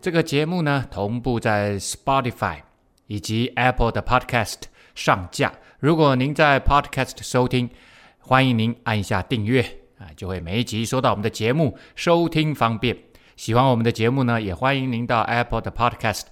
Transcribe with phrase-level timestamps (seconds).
[0.00, 2.60] 这个节目呢，同步在 Spotify
[3.06, 4.62] 以及 Apple 的 Podcast
[4.94, 5.52] 上架。
[5.78, 7.68] 如果您在 Podcast 收听，
[8.18, 9.60] 欢迎您按一下订阅
[9.98, 12.96] 啊，就会每一集收到我们的节目，收听方便。
[13.36, 16.22] 喜欢我们的节目呢，也欢迎您到 Apple 的 Podcast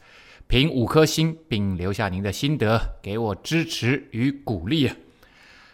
[0.47, 4.97] 评五颗星，并留下您的心得，给我支持与鼓励啊。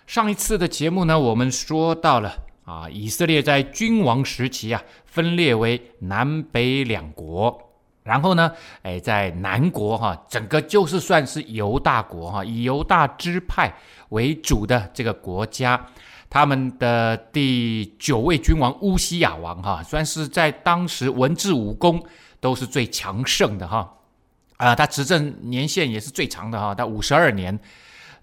[0.04, 7.70] 上一次的节目呢，我们说到了啊，以色列在君王时期啊，分裂为南北两国。
[8.04, 13.72] 然后呢，哎，在南国哈，整个就是算是犹大国哈，以犹大支派
[14.10, 15.86] 为主的这个国家，
[16.28, 22.04] 他们的第九位君王乌西亚王哈，算是在当时文治武功
[22.40, 23.90] 都是最强盛的哈，
[24.58, 27.58] 啊，他执政年限也是最长的哈，到五十二年。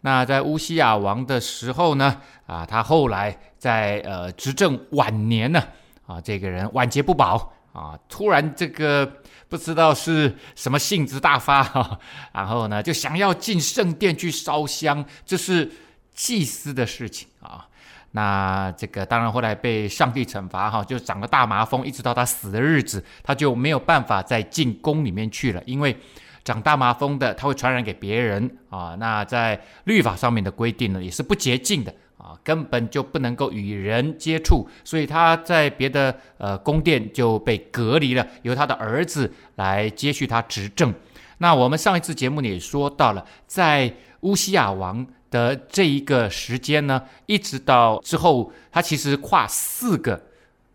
[0.02, 5.64] 那在乌西亚王的时候呢，啊，他后来在呃执政晚年呢，
[6.06, 9.12] 啊，这个人晚节不保啊，突然这个。
[9.52, 12.00] 不知道是什么性子大发哈，
[12.32, 15.70] 然后呢，就想要进圣殿去烧香，这是
[16.16, 17.68] 祭司的事情啊。
[18.12, 25.98] 那这个当然后来被上帝惩罚哈，就长了大麻风，一直到他死的日子，他就没有办法再进宫里面去了，因为
[26.46, 28.96] 长大麻风的他会传染给别人啊。
[28.98, 31.94] 那在律法上面的规定呢，也是不洁净的。
[32.22, 40.94] 啊，根本就不能够与人接触，所以他在别的呃宫殿就被隔离了，由他的儿子来接续他执政。
[41.40, 50.22] 那我们上一次节目里也说到了，在乌西亚王的这一个时间呢，一直到之后，他其实跨四个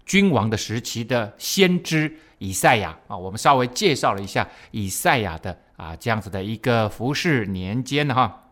[0.04, 8.48] 君王的时期的先知以赛亚啊，我们稍微介绍了一下以赛亚的啊这样子的一个服侍年间哈。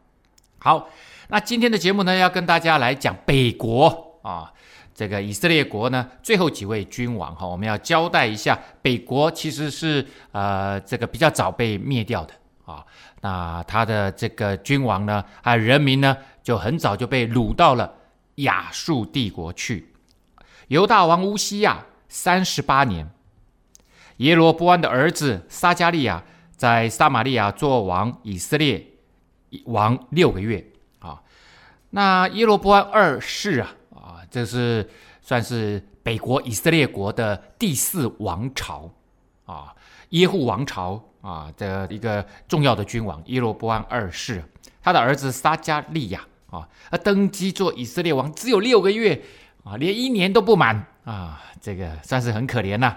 [0.61, 0.89] 好。
[1.35, 4.53] 那今天的节目呢，要跟大家来讲北国啊，
[4.95, 12.33] 这个以色列国呢，最后几位君王哈，我们要交代一下，北国其实是呃这个比较早被灭掉的
[12.65, 12.87] 啊。
[13.21, 17.93] 那他的这个君王呢，还有人民呢，就很早就被掳到了
[18.37, 19.93] 亚述帝国去。
[20.69, 23.11] 犹大王乌西亚三十八年，
[24.19, 26.23] 耶罗波安的儿子撒迦利亚
[26.55, 28.87] 在撒玛利亚做王，以色列
[29.65, 30.65] 王六个月。
[31.95, 34.91] 那耶罗波安二世啊，啊，这是
[35.23, 38.91] 算是北国以色列国的第四王朝
[39.47, 39.73] 啊，
[40.09, 44.43] 耶户王朝啊的一个重要的君王耶罗波安二世，
[44.83, 49.23] 他的儿子撒迦利亚啊，他登基做以色列王只有六个月
[49.63, 52.97] 啊，连一年都不满啊，这个算是很可怜呐。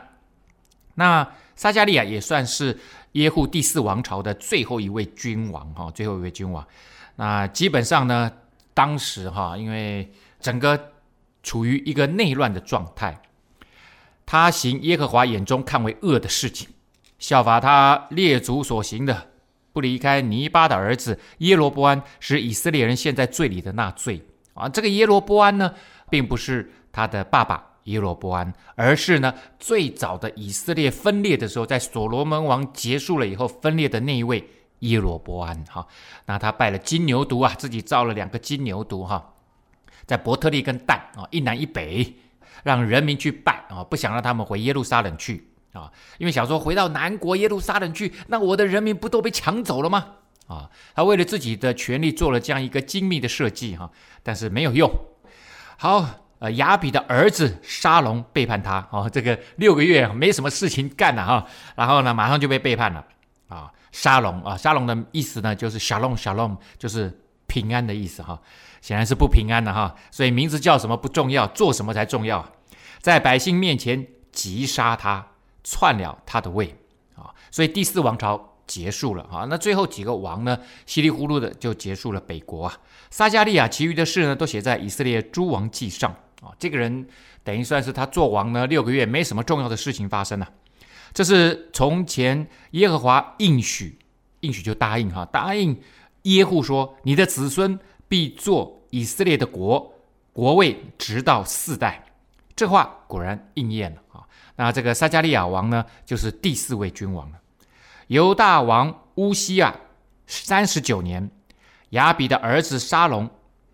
[0.96, 2.76] 那撒迦利亚也算是
[3.12, 6.66] 耶户第四王朝的最后一位君王哈，最后一位君王。
[7.18, 8.32] 那基本上呢。
[8.78, 10.08] 当时哈，因为
[10.40, 10.92] 整个
[11.42, 13.20] 处于一个内乱的状态，
[14.24, 16.70] 他行耶和华眼中看为恶的事情，
[17.18, 19.30] 效法他列祖所行的，
[19.74, 24.22] 不离开尼巴的儿子耶罗波安，使以色列人陷在罪里的那罪
[24.54, 24.70] 啊。
[24.70, 25.74] 这个耶罗波安呢，
[26.12, 34.48] 并不是他的爸爸耶罗波安，而是呢最早的以色列分裂的时候，在所罗门王结束了以后分裂的那一位。
[34.80, 35.86] 耶罗伯安哈，
[36.26, 39.34] 那他拜了金牛犊啊，自己造了两个金牛犊哈，
[40.06, 42.16] 在伯特利跟但啊，一南一北，
[42.64, 50.06] 让人民去拜啊，不想让他们回耶路撒冷去啊，因为想说回到南国耶路撒冷去，那我的人民不都被抢走了吗？
[50.48, 53.90] 啊，他为了自己的权利做了这样一个精密的设计哈，
[54.24, 54.90] 但是没有用。
[55.78, 56.06] 好，
[56.40, 63.04] 呃，亚比的儿子沙龙背叛他哦，这个六个月没什么事情干了哈，然后呢，马上就被背叛了。
[63.48, 63.72] 啊。
[63.92, 68.40] 沙龙啊，沙龙的意思呢，就是 shalom shalom，就是平安的意思哈。
[68.80, 72.48] 显然是不平安的哈，所以名字叫什么不重要，做什么才重要。
[73.02, 75.26] 在百姓面前击杀他，
[75.64, 76.76] 篡了他的位
[77.16, 79.48] 啊，所以第四王朝结束了啊。
[79.50, 82.78] 那最后几个王呢，稀里糊涂的就结束了北国啊。
[83.10, 86.12] 撒迦利亚其余的事呢，都写在以色列诸王记上
[86.42, 86.54] 啊。
[86.60, 87.08] 这个人
[87.44, 90.48] 等于算是他做王呢六个月，没什么重要的事情发生了。
[91.14, 93.98] 这是从前耶和华应许，
[94.42, 95.80] 应许就答应哈，答应
[96.24, 99.94] 耶户说：“你的子孙必做以色列的国，
[100.34, 102.04] 国位直到四代。”
[102.56, 104.26] 这话果然应验了啊！
[104.56, 107.38] 那这个撒迦利亚王呢，就是第四位君王了。
[108.08, 109.76] 犹大王乌西亚
[110.26, 111.30] 三十九年，
[111.92, 113.30] 亚比的儿子沙龙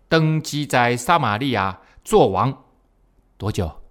[0.08, 2.64] 登基在撒玛利亚做王，
[3.38, 3.83] 多久？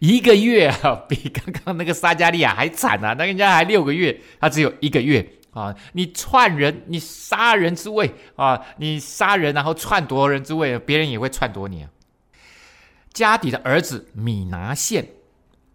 [0.00, 3.14] 一个月啊，比刚刚那个撒迦利亚还惨啊！
[3.14, 5.74] 那人家还六个月，他只有一个月啊！
[5.92, 8.60] 你篡人，你杀人之位啊！
[8.78, 11.90] 你杀人然后篡夺人之位，别人也会篡夺你啊！
[13.12, 15.08] 加底的儿子米拿现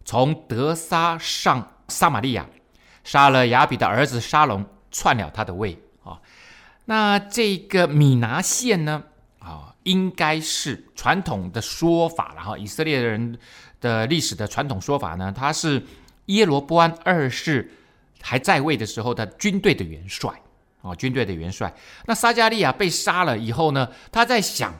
[0.04, 2.46] 从德撒上撒玛利亚，
[3.02, 6.20] 杀了亚比的儿子沙龙，篡了他的位啊！
[6.84, 9.04] 那这个米拿现呢？
[9.38, 13.38] 啊，应该是传统的说法，然后以色列人。
[13.82, 15.82] 的历史的传统说法呢，他是
[16.26, 17.70] 耶罗波安二世
[18.22, 20.32] 还在位的时候的军队的元帅
[20.80, 21.70] 啊，军队的元帅。
[22.06, 24.72] 那撒迦利亚被杀了以后呢，他在想，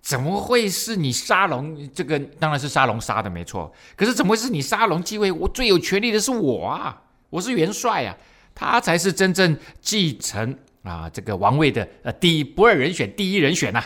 [0.00, 1.90] 怎么会是你沙龙？
[1.92, 3.72] 这个当然是沙龙杀的，没错。
[3.96, 5.32] 可是怎么会是你沙龙继位？
[5.32, 8.16] 我最有权力的是我啊，我是元帅啊，
[8.54, 13.82] 他才是真正继承啊这个王位的呃第一不二人选，第一人选呐、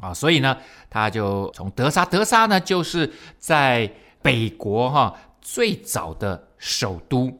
[0.00, 0.56] 啊，所以呢，
[0.90, 3.90] 他就从得撒，得撒呢，就是在
[4.22, 7.32] 北国哈最早的首都，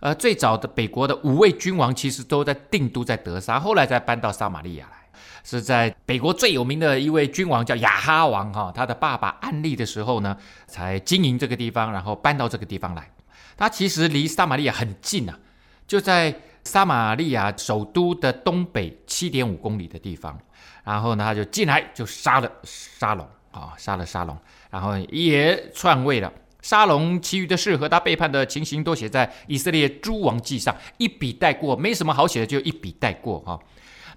[0.00, 4.96] 呃，最早的北国的五位君王其实都在定都在得撒，后来才搬到撒玛利亚来。
[5.42, 10.36] 是在北国最有名的一位君王叫亚哈王哈，他的爸爸暗利的时候呢，
[10.66, 13.10] 才经营这个地方，然后搬到这个地方来。
[13.56, 15.38] 他其实离撒玛利亚很近啊，
[15.86, 20.38] 就在撒玛利亚首都的东北七点五公里的地方。
[20.84, 24.36] 然后呢，他就进来就杀了沙龙啊，杀了沙龙，
[24.70, 26.32] 然后也篡位了。
[26.62, 33.58] 沙龙其余的事和他背叛的情形都写在以色列诸王记上，一笔带过，没什么好写的，就一笔带过哈。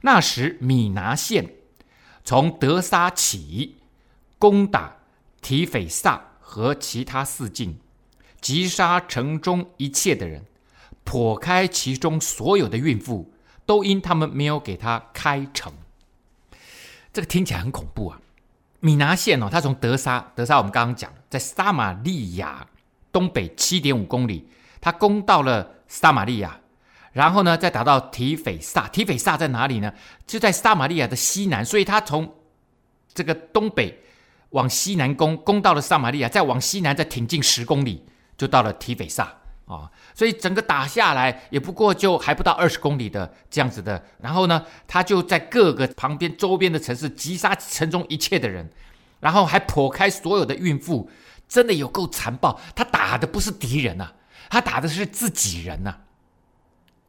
[0.02, 1.50] 那时米拿县
[2.26, 3.78] 从德撒起，
[4.38, 4.98] 攻打
[5.42, 7.80] 提斐萨和其他四境，
[8.42, 10.44] 击杀城中一切的人，
[11.06, 13.34] 剖开其中所有的孕妇，
[13.66, 15.72] 都因他们没有给他开城。
[17.14, 18.20] 这个听起来很恐怖啊！
[18.80, 22.68] 米拿现哦，它从德沙，德沙我们刚刚讲，在撒玛利亚
[23.12, 24.50] 东北七点五公里，
[24.82, 26.60] 它攻到了撒玛利亚，
[27.12, 28.88] 然后呢，再打到提斐萨。
[28.88, 29.94] 提斐萨在哪里呢？
[30.26, 32.34] 就在撒玛利亚的西南，所以它从
[33.14, 34.04] 这个东北
[34.50, 38.04] 往西南攻，攻到了撒玛利亚，再往西南再挺进十公里，
[38.36, 39.32] 就到了提斐萨。
[39.74, 48.70] 啊，所以整个打下来也不过就还不到二十公里的这样子的，然后呢，他就在各个旁边周边的城市击杀城中一切的人，
[49.20, 51.10] 然后还剖开所有的孕妇，
[51.48, 52.62] 真的有够残暴。
[52.76, 54.14] 他打的不是敌人呐、啊，
[54.50, 56.00] 他打的是自己人呐、啊，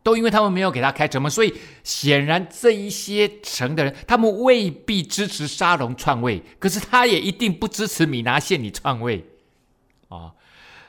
[0.02, 1.52] 都因为他们没有给他开城门，所以
[1.82, 9.26] 显然这一些城的人，他们未必支持沙龙篡位，可是他也一定不支持米拿县你篡位
[10.08, 10.32] 啊。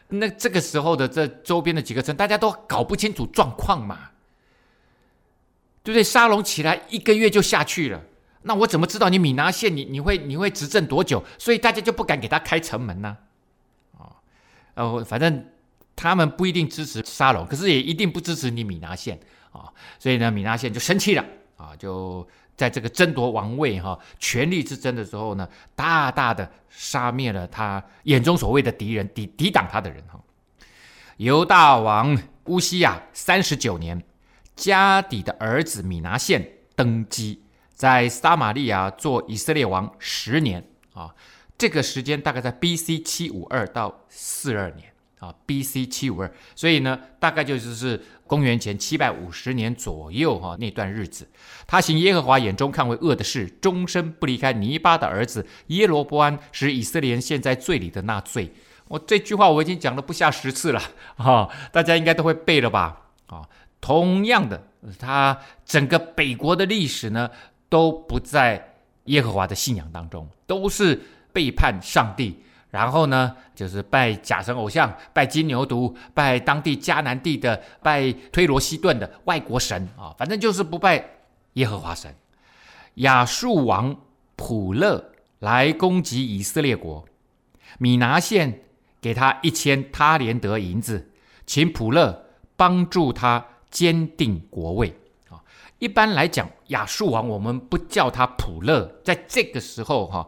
[0.08, 4.12] 那这个时候的这周边的几个城，大家都搞不清楚状况嘛，
[5.84, 6.04] 对不对？
[6.04, 8.02] 沙龙起来一个月就下去了，
[8.44, 11.24] 那我怎么知道你米拿县你你会你会执政多久？
[11.40, 13.18] 所以大家就不敢给他开城门呢、
[13.98, 14.08] 啊？
[14.76, 15.46] 哦，反正
[15.96, 19.20] 他们不一定支持沙龙，可是也一定不支持你米拿县
[19.52, 21.26] 啊，所以呢，米拿县就生气了
[21.58, 22.28] 啊，就。
[22.56, 30.18] 在这个争夺王位哈权力之争的时候呢，大大的杀灭了他眼中所谓的敌人，抵抵挡他的人哈。
[31.18, 34.02] 犹大王乌西亚三十九年，
[34.56, 37.42] 迦底的儿子米拿现登基，
[37.74, 41.14] 在撒玛利亚做以色列王十年啊，
[41.58, 43.00] 这个时间大概在 B.C.
[43.00, 45.86] 七五二到四二年啊，B.C.
[45.86, 48.02] 七五二，所以呢，大概就是是。
[48.28, 51.28] 公元前七百五十年左右，哈，那段日子，
[51.68, 58.52] 他行耶和华眼中看为恶的事，终身不离开尼巴的儿子耶罗波安，使以色列人陷在罪里的那罪。
[58.88, 60.82] 我这句话我已经讲了不下十次了，
[61.18, 63.10] 哈，大家应该都会背了吧？
[63.28, 63.48] 啊，
[63.80, 64.68] 同样的，
[65.00, 67.30] 他整个北国的历史呢，
[67.70, 68.74] 都不在
[69.06, 71.00] 耶和华的信仰当中，都是
[71.32, 72.42] 背叛上帝。
[72.76, 81.12] 然后呢，就是拜假神偶像，拜金牛犊，拜当地迦南地的，拜推罗西顿的外国神啊，反正就是不拜
[81.54, 82.14] 耶和华神。
[82.96, 83.96] 亚述王
[84.36, 87.06] 普勒来攻击以色列国，
[87.80, 88.60] 米拿现
[89.00, 91.12] 给他一千他连得银子，
[91.46, 92.26] 请普勒
[92.58, 94.94] 帮助他坚定国位
[95.30, 95.40] 啊。
[95.80, 100.28] 一般来讲，亚述王我们不叫他普勒，在这个时候哈。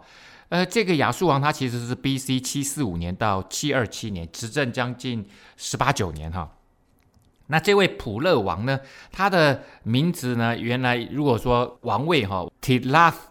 [0.50, 2.40] 呃，这个亚述王他其实是 B.C.
[2.40, 5.28] 七四五年到七二七年执政将近
[5.58, 6.50] 十八九年哈。
[7.48, 8.80] 那这位普勒王呢，
[9.12, 13.24] 他的名字呢，原来如果说王位哈 t i l a t h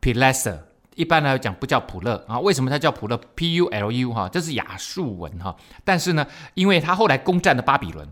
[0.00, 2.38] p i l e s e r 一般来讲不叫普勒啊。
[2.40, 5.56] 为什么他叫普勒？P-U-L-U 哈，这是亚述文哈。
[5.84, 8.06] 但是呢，因为他后来攻占了巴比伦，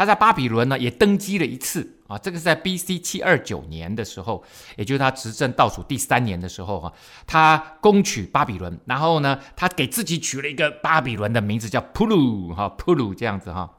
[0.00, 2.98] 他在巴比伦呢也登基了一次啊，这个是在 B.C.
[3.00, 4.42] 七二九年的时候，
[4.76, 6.90] 也就是他执政倒数第三年的时候哈，
[7.26, 13.70] 他攻取巴比伦，然后呢，他给自己取了一个巴比伦的名字叫普鲁哈普鲁这样子哈，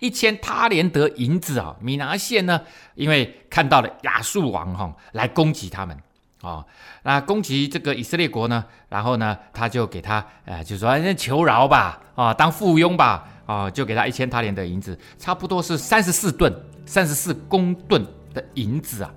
[0.00, 2.62] 一千他连得银子啊，米拿现呢，
[2.96, 5.96] 因为看到了亚述王哈来攻击他们
[6.42, 6.66] 啊，
[7.04, 13.28] 那攻击这个以色列国呢，然后呢，他就给他呃，就说那求饶吧啊，当附庸吧。
[13.46, 16.52] 啊，就给他一千他连的银子，差不多是三十四吨、
[16.84, 19.10] 三十四公吨的银子啊，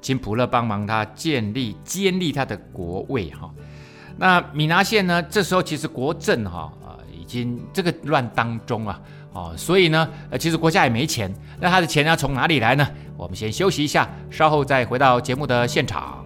[0.00, 3.50] 请普勒帮忙他建立、建立他的国位哈。
[4.16, 9.00] 那米拿县呢，这时候其实国政哈啊，已经这个乱当中啊，
[9.32, 12.88] 哦，所以呢，呃，其实国家也没钱，那他的钱要从哪里来呢？
[13.16, 16.24] 我们先休息一下，稍后再回到节目的现场。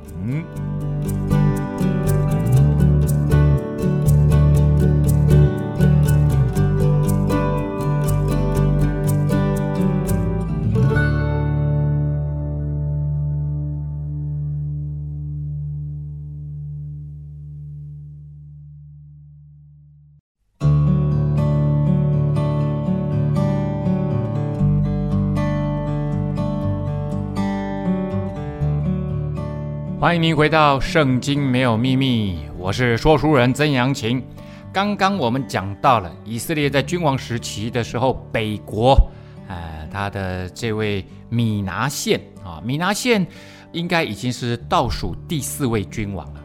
[30.11, 34.21] 欢迎您回到《圣经没有秘密》，我是说书人曾阳晴。
[34.73, 39.01] 刚刚我们讲到了以色列在君王时期的时候，北国，
[39.47, 43.25] 呃，他的这位米拿县啊，米拿县
[43.71, 46.41] 应该已经是倒数第四位君王了。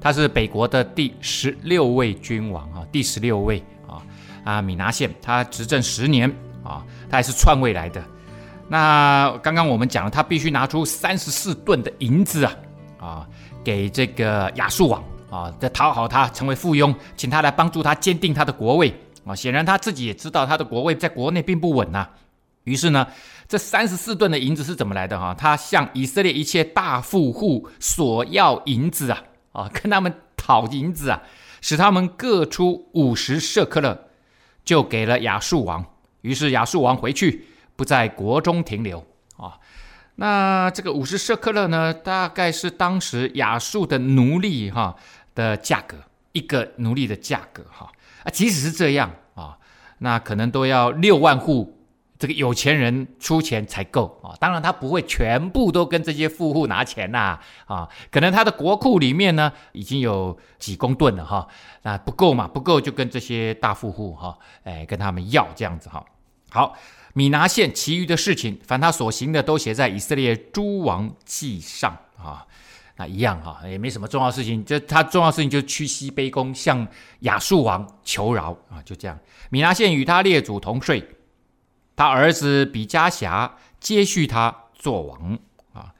[0.00, 3.98] 他是北国的第十六位君王啊，第十六位啊
[4.44, 6.30] 啊，米拿县他执政十年
[6.62, 8.00] 啊，他还是篡位来的。
[8.68, 12.54] 那刚刚我们讲了，他必须拿出三十四吨的银子啊。
[13.02, 13.26] 啊，
[13.64, 18.94] 给这个亚述王啊，在讨好他，成为附庸，请他来帮助他坚定他的国位
[19.26, 19.34] 啊。
[19.34, 22.10] 显然他自己也知道他的国位在国内并不稳呐、啊。
[22.62, 23.04] 于是呢，
[23.48, 25.34] 这三十四吨的银子是怎么来的哈、啊？
[25.34, 31.20] 他向以色列一切大富户索要银子啊，啊，跟他们讨银子啊，
[31.60, 33.98] 使他们各出五十舍客勒，
[34.64, 35.84] 就给了亚述王。
[36.20, 37.44] 于是亚述王回去，
[37.74, 39.04] 不在国中停留
[39.36, 39.58] 啊。
[40.16, 44.94] 那这个五十舍克勒呢，大概是当时亚述的奴隶哈
[45.34, 45.96] 的价格，
[46.32, 47.90] 一个奴隶的价格哈
[48.22, 49.56] 啊，即使是这样啊，
[49.98, 51.78] 那可能都要六万户
[52.18, 54.36] 这个有钱人出钱才够啊。
[54.38, 61.48] 当然他不会全部都跟这些富户拿钱呐啊，可能他的国库里面呢已经有几公吨了哈，
[61.82, 66.04] 那不够嘛，不够就跟这些大富户哈，哎跟他们要这样子哈，
[66.50, 66.76] 好。
[67.14, 72.46] 米拿县其余的事情，凡他所行的，都写在以色列诸王记上啊。
[72.96, 74.62] 那一样哈，也没什么重要事情。
[74.64, 76.86] 就他重要事情，就是屈膝卑躬，向
[77.20, 79.18] 亚述王求饶啊，就这样。
[79.48, 81.02] 米拿县与他列祖同睡，
[81.96, 85.38] 他儿子比加辖接续他做王
[85.72, 85.94] 啊。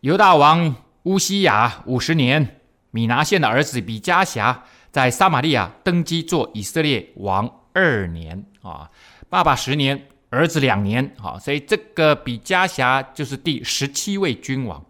[0.00, 0.74] 犹大王
[1.04, 2.60] 乌西雅五十年，
[2.90, 8.90] 米拿县的儿子比加辖在撒玛利亚登基做以色列王二年啊，
[9.28, 10.08] 爸爸十年。
[10.32, 14.82] 儿子两年，好，所以这个比加辖就是第十七位君王。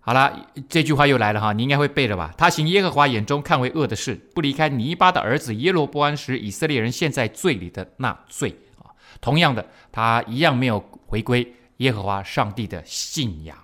[0.00, 2.30] 好了，这句话又来了哈，你应该会背了吧？
[2.36, 8.92] 他行耶和华眼中看为恶的事，不离开尼巴的儿子耶罗波安时以色列人陷在罪里的那罪啊。
[9.22, 13.56] 同样的，他一样没有回归耶和华上帝的信仰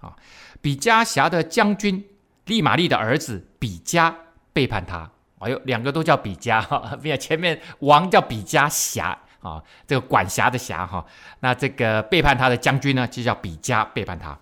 [0.00, 0.14] 啊。
[0.60, 2.04] 比加辖的将军
[2.44, 4.14] 利玛利的儿子比加
[4.52, 9.18] 背叛他，哎呦，两个都叫比加哈，前面王叫比加辖。
[9.40, 11.04] 啊，这个管辖的辖哈，
[11.40, 14.38] 那这个背叛他的将军呢，就叫比加背叛他。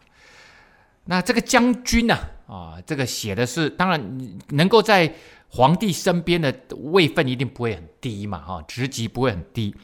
[1.05, 5.11] 那这个将军呢，啊，这个写的是，当然能够在
[5.49, 6.53] 皇帝身边的
[6.93, 9.75] 位分一定不会很低嘛，哈，职级不会很低。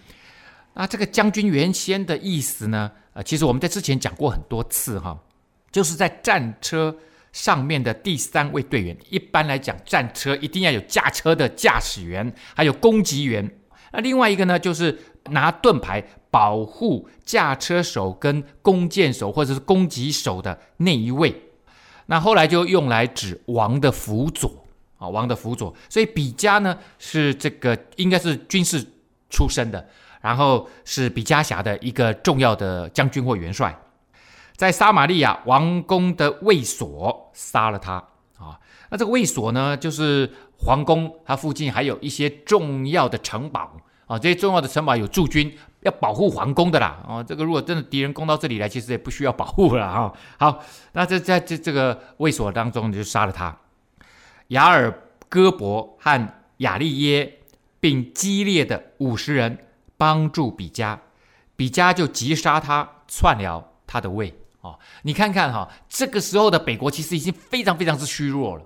[0.75, 5.17] 那这个将军原先的意思呢，呃，其实我们在之前讲过很多次哈，
[5.71, 6.95] 就是在战车
[7.33, 8.97] 上面的第三位队员。
[9.09, 13.49] 一般来讲，战车一定要有驾车的驾驶员，还有攻击员。
[13.95, 14.99] 那另外一个呢，就是
[15.31, 21.51] 拿盾牌保护驾车手跟弓箭手或者是攻击手的那一位。
[22.07, 24.67] 那后来就用来指王的辅佐
[24.99, 25.73] 啊，王的辅佐。
[25.89, 28.85] 所以比加呢是这个应该是军事
[29.31, 29.89] 出身的，
[30.21, 33.79] 然后是比加辖的一个重要的将军或元帅，
[34.57, 37.95] 在撒玛利亚王宫的卫所杀了他
[38.39, 38.59] 啊。
[38.91, 43.71] 那这个卫所呢，就是皇宫，它附近还有一些重要的城堡。
[44.07, 47.03] 啊，这些重要的城堡有驻军，要保护皇宫的啦。
[47.09, 50.13] 哦，这个如果真的敌人攻到这里来，其实也不需要保护了哈。
[50.39, 53.57] 好，那这在这这个卫所当中，你就杀了他。
[54.49, 54.93] 雅尔
[55.31, 57.39] 戈伯和亚利耶，
[57.81, 59.57] 并激烈的五十人，
[59.97, 61.01] 帮助比加，
[61.57, 64.35] 比加就击杀他，篡了他的位。
[64.61, 68.63] 哦，你看看哈，这个时候的北国其实已经非常非常之虚弱了。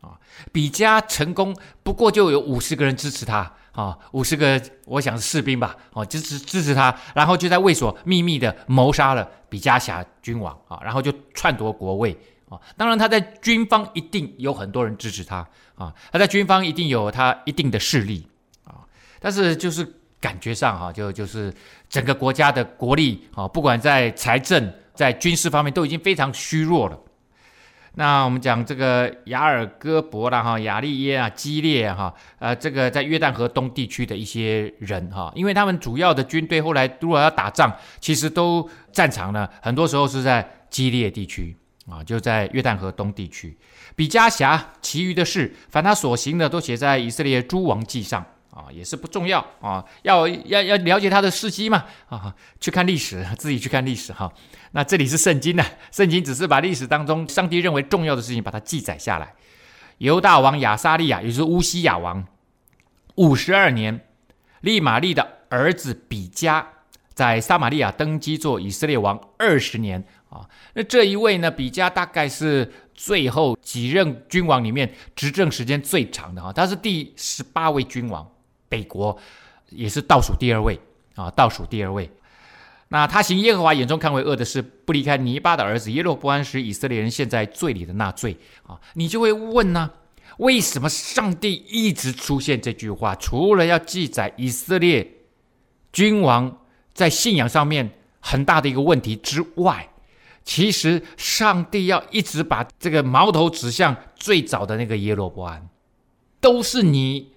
[0.00, 0.18] 啊，
[0.52, 3.52] 比加成功，不过就有五十个人支持他。
[3.72, 5.76] 啊，五十个，我想是士兵吧。
[5.92, 10.58] 哦，支持支持他，然后就在卫所秘密的谋杀了比加辖君王。
[10.66, 12.16] 啊，然后就篡夺国位。
[12.48, 15.46] 啊，当然他在军方一定有很多人支持他。
[15.74, 18.26] 啊，他在军方一定有他一定的势力。
[18.64, 18.80] 啊，
[19.20, 19.86] 但是就是
[20.20, 21.52] 感觉上哈，就就是
[21.88, 24.72] 整个国家的国力啊，不管在财政。
[24.96, 26.98] 在军事方面都已经非常虚弱了。
[27.98, 41.56] 那我们讲这个雅尔戈伯啦，哈，亚利耶啊，基列哈，呃，这个在约旦河东地区的一些人哈，因为他们主要的军队后来如果要打仗，其实都战场呢，很多时候是在基列地区
[41.88, 43.56] 啊，就在约旦河东地区。
[43.94, 48.22] 比加辖其余的事，凡他所行的，都写在以色列诸王记上。
[48.56, 54.32] 啊，也是不重要啊，要要要了解他的事迹嘛啊，去看历史，自己去看历史哈。
[54.72, 59.34] 那这里是圣经呢，圣经只是把历史当中上帝认为重要的事情把它记载下来。
[59.98, 62.26] 犹大王亚撒利亚，也就是乌西雅王，
[63.16, 64.00] 五十二年，
[64.62, 66.66] 利玛利的儿子比加
[67.12, 70.48] 在撒玛利亚登基做以色列王二十年啊。
[70.72, 78.26] 那这一位呢，比加大概是最后几任君王里面执政时间最长的哈，他是第十八位君王。
[78.68, 79.16] 北国
[79.70, 80.78] 也是倒数第二位
[81.14, 82.10] 啊，倒数第二位。
[82.88, 89.90] 那他行耶和华眼中看为恶的事，不离开尼巴的儿子耶罗波安使以色列人陷在罪里的那罪啊，你就会问呢、
[90.38, 93.14] 为什么上帝一直出现这句话？
[93.16, 95.04] 除了要记载以色列
[95.92, 96.58] 君王
[96.94, 99.88] 在信仰上面很大的一个问题之外，
[100.44, 105.68] 其实上帝要一直把这个矛头指向最早的那个耶罗波安，
[106.40, 107.32] 都是你。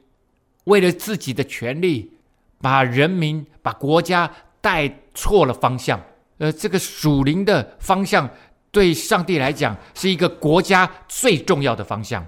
[0.66, 2.12] 为了自己的权利，
[2.62, 4.30] 把人民、把国家
[4.62, 6.00] 带错了方向。
[6.38, 8.30] 呃，这个属灵的方向，
[8.72, 12.26] 对上帝来讲是一个国家最重要的方向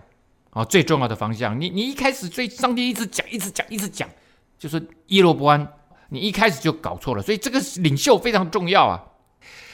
[0.50, 1.58] 啊，最重要的方向。
[1.60, 4.10] 你你一开始对上帝一直讲、一直讲、一直讲，
[4.58, 5.66] 就是耶罗伯安，
[6.10, 7.22] 你一开始就搞错了。
[7.24, 9.02] 所以这个领袖非常重要啊。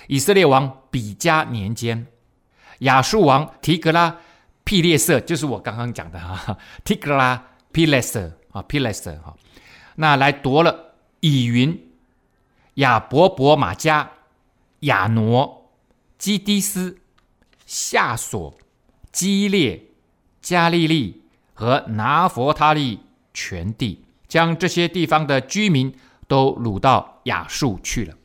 [0.07, 2.05] 以色列王比加年间，
[2.79, 4.15] 亚述王提格拉
[4.63, 8.31] 庇列色，就是我刚刚讲的哈，提格拉庇列色。
[8.57, 9.35] 啊，皮勒斯哈，
[9.95, 11.91] 那来夺了以云、
[12.75, 14.09] 亚伯伯玛加、
[14.79, 15.69] 亚挪、
[16.17, 16.97] 基迪斯、
[17.67, 18.57] 夏索、
[19.11, 19.83] 基列、
[20.41, 21.21] 加利利
[21.53, 22.99] 和拿佛他利
[23.31, 25.93] 全地，将这些地方的居民
[26.27, 28.15] 都掳到亚述去了。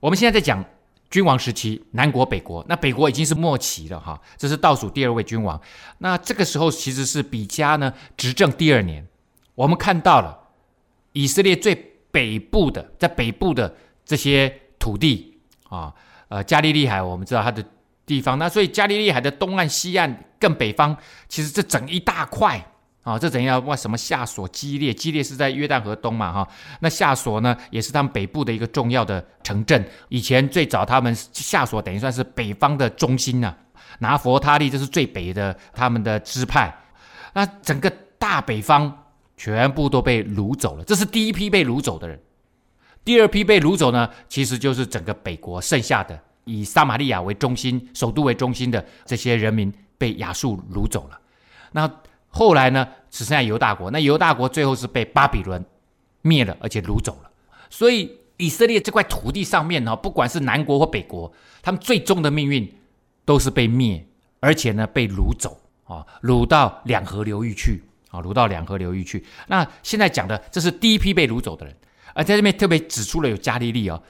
[0.00, 0.64] 我们现在在讲
[1.10, 5.60] 君王时期，南国北国，那北国已经是末期了哈，这是倒数第二位君王。
[5.98, 9.06] 那这个时候其实是比加呢执政第二年。
[9.58, 10.38] 我们看到了
[11.14, 11.74] 以色列最
[12.12, 15.36] 北部的，在北部的这些土地
[15.68, 15.92] 啊，
[16.28, 17.64] 呃，加利利海，我们知道它的
[18.06, 18.38] 地方。
[18.38, 20.96] 那所以加利利海的东岸、西岸更北方，
[21.28, 22.64] 其实这整一大块
[23.02, 26.48] 啊，这整一大块什么下索、基列，基列是在约旦河东嘛，哈。
[26.78, 29.84] 那下索呢，也是他们北部的一个重要的城镇。
[30.08, 33.52] 以前最早他们下索等于算是北方的中心呢、
[33.98, 36.72] 拿佛他利这是最北的他们的支派。
[37.34, 37.90] 那整个
[38.20, 38.96] 大北方。
[39.38, 42.20] 全部都被掳走了，这是第一批被掳走的人。
[43.04, 51.18] 第二批被掳走呢，其实就是整个北国剩下的以撒玛利亚为中心、首都为中心的这些人民被亚述掳走了。
[51.72, 51.90] 那
[52.28, 53.90] 后来呢，只剩下犹大国。
[53.90, 55.64] 那犹大国最后是被巴比伦
[56.20, 57.30] 灭了，而且掳走了。
[57.70, 62.70] 所以以色列这块土地上面呢，不管是南国或北国，他们最终的命运
[63.24, 64.04] 都是被灭，
[64.40, 67.82] 而且呢被掳走啊，掳到两河流域去。
[68.18, 69.24] 啊，掳到两河流域去。
[69.46, 71.74] 那现在讲的，这是第一批被掳走的人，
[72.14, 74.02] 而在这边特别指出了有加利利哦。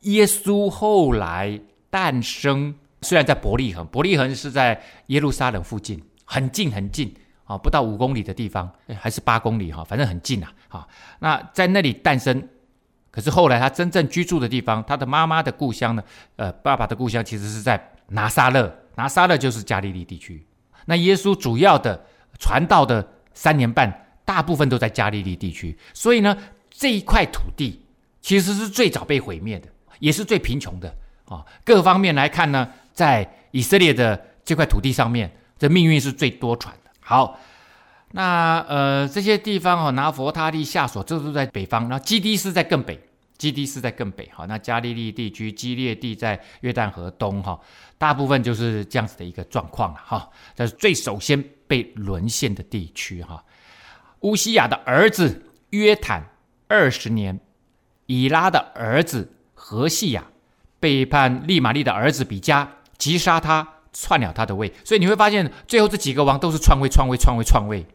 [0.00, 10.48] 耶稣后来诞生，虽然在伯利恒，伯利恒是在耶路撒冷附近，很近很近啊，不到五公里的地方，还是八公里哈，反正很近呐。
[10.68, 10.86] 啊，
[11.20, 12.48] 那在那里诞生，
[13.12, 16.02] 可是后来他真正居住的地方，他的妈妈的故乡呢？
[16.36, 20.44] 呃，爸爸的故乡其实是在拿撒勒，拿撒勒就是加利利地区。
[20.86, 22.04] 那耶稣主要的
[22.38, 23.06] 传道的。
[23.34, 26.36] 三年半，大部分都在加利利地区，所以呢，
[26.70, 27.82] 这一块土地
[28.20, 29.68] 其实是最早被毁灭的，
[29.98, 31.44] 也是最贫穷的啊。
[31.64, 36.90] 各方面来看呢，在以色列的这块土地上面，这命运是最多舛的。
[37.00, 37.38] 好，
[38.12, 43.00] 那呃这些地方哦，拿弗他利、下索，这都在北方，然后基地是在更北，
[43.36, 44.30] 基地是在更北。
[44.32, 47.58] 好，那加利利地区、基列地在约旦河东哈，
[47.98, 50.30] 大部分就是这样子的一个状况了哈。
[50.54, 51.42] 这是最首先。
[51.72, 53.42] 被沦陷的地区，哈，
[54.20, 56.22] 乌西亚的儿子约坦
[56.68, 57.40] 二十年，
[58.04, 60.26] 以拉的儿子何西亚
[60.78, 64.70] 背叛利玛利的儿子比加，击杀他，篡了他的位。
[64.84, 67.86] 所以你会发现，最后这几个王都是篡位、篡位、篡位、篡位。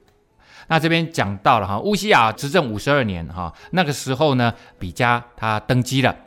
[0.69, 6.17] 那这边讲到了哈，乌西亚执政五十二年哈，那个时候呢，比加他登基了，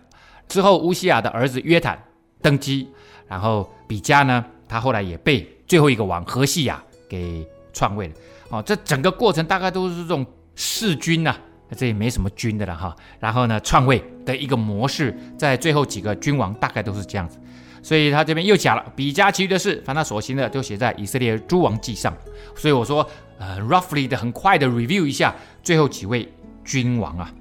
[0.46, 2.00] 之后乌西亚的儿子约坦
[2.40, 2.88] 登基，
[3.26, 6.80] 然后比加呢，他后来也被最后一个王何西亚
[7.10, 8.14] 给篡位了。
[8.48, 11.38] 哦，这整个过程大概都是这种弑君呐、啊，
[11.76, 12.96] 这也没什么君的了哈。
[13.18, 17.38] 然后呢，篡位的一个模式，在最后几个君王大概都是这样子。
[17.82, 22.16] 所以他这边又讲了比加其余的事，凡他所行的，都写在以色列诸王记上。
[22.54, 23.06] 所以我说。
[23.42, 26.30] 呃，roughly 的很快的 review 一下最后几位
[26.62, 27.32] 君王啊，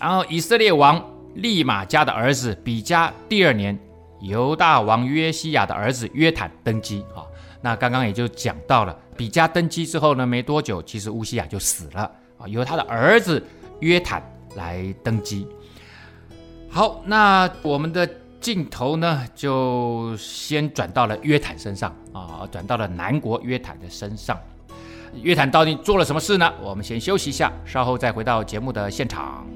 [0.00, 3.78] 然后以色列王利玛加的儿子比加第二年，
[4.22, 7.27] 犹大王约西亚的儿子约坦登基啊。
[7.60, 13.44] 那刚刚也就讲到了，比加登基之后呢，没多久，其实乌西亚就死了啊，由他的儿子
[13.80, 14.22] 约坦
[14.54, 15.46] 来登基。
[16.70, 18.08] 好，那我们的
[18.40, 24.38] 镜头呢，就先转到了约坦身上啊，转到了南国约坦的身上。
[25.22, 26.52] 约坦到底做了什么事呢？
[26.62, 29.46] 我们先休息一下，稍后再回到节目的现场。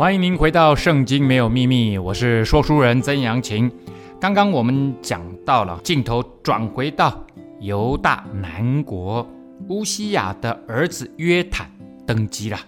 [0.00, 3.70] 欢迎您回到《圣经没有秘密》，我是说书人曾阳晴。
[4.18, 7.22] 刚刚我们讲到了，镜头转回到
[7.60, 9.28] 犹大南国
[9.68, 11.70] 乌西亚的儿子约坦
[12.06, 12.58] 登基了。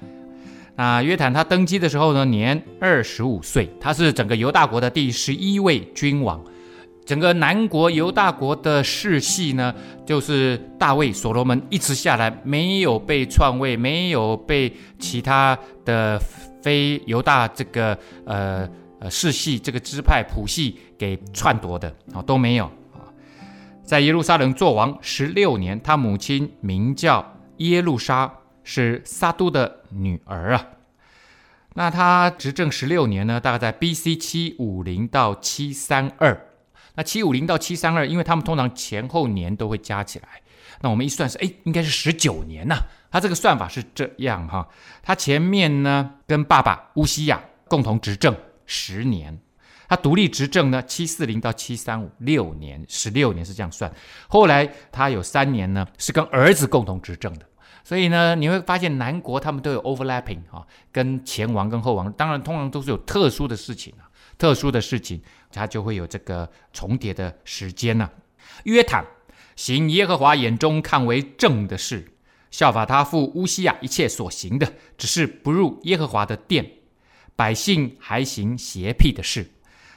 [0.76, 6.38] 那约坦他登基的时候呢，年二十五岁，他是整个犹大国的第十一位君王。
[7.06, 16.20] 整个南国犹大国的世系呢，就是大卫、所罗门一直下来，没有被篡位，没有被其他的。
[16.62, 18.68] 非犹大这个呃
[19.00, 23.02] 呃世系这个支派谱系给篡夺的啊都没有啊，
[23.84, 30.66] 在耶路撒冷做王十六年，他母亲名叫耶路撒，是撒都的女儿啊。
[31.74, 34.14] 那他执政十六年呢，大概在 B.C.
[34.16, 36.48] 七五零到七三二。
[36.94, 40.42] 那七五零到七三二，因为他们通常前后年都会加起来，
[40.82, 42.76] 那我们一算是哎，应该是十九年呐、
[43.12, 44.66] 他这个算法是这样哈，
[45.02, 49.38] 他前面呢跟爸爸乌西亚共同执政十年，
[49.86, 53.92] 他独立执政呢七四零到七三五六年，十六年是这样算。
[54.28, 57.44] 后来他有三年呢是跟儿子共同执政的，
[57.84, 65.22] 所以呢你会发现南国他们都有 overlapping 哈，跟前王跟后王，当然通常都是有特殊的事情啊，特殊的事情
[65.52, 68.08] 他就会有这个重叠的时间呢。
[68.64, 69.04] 约坦
[69.54, 72.08] 行耶和华眼中看为正的事。
[72.52, 76.70] 效法他父乌西亚一切所行的，只是不入耶和华的殿，
[77.34, 79.50] 百姓还行邪僻的事。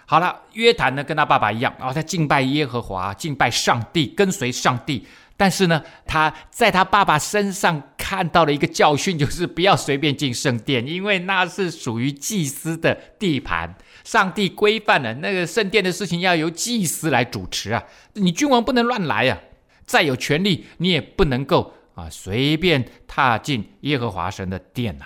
[0.08, 5.06] 好了，约坦呢跟他爸爸一样啊、哦，他敬拜耶和华，敬拜上帝，跟随上帝。
[5.38, 13.76] 但是呢，他在他爸爸身上看到了一个教训，就是不要随便进圣殿，因为那是属于祭司的地盘。
[14.06, 19.40] 上帝规范了那个圣殿的事情要由祭司来主持啊，你君王不能乱来啊，
[19.86, 21.74] 再有权力你也不能够。
[21.96, 25.06] 啊，随便踏进耶和华神的殿呐、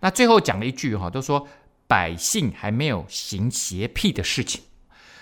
[0.00, 1.48] 那最后讲了一句哈，都说
[1.86, 4.60] 百姓还没有行邪僻的事情。